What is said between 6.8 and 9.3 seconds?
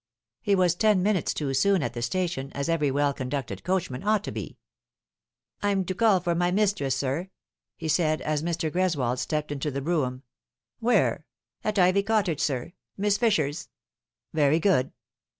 sir," he said, as Mr. Greswold